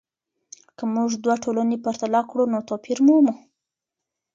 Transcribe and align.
که 0.77 0.83
موږ 0.93 1.09
دوه 1.23 1.35
ټولنې 1.43 1.77
پرتله 1.85 2.21
کړو 2.29 2.43
نو 2.53 2.59
توپیر 2.69 2.97
مومو. 3.05 3.33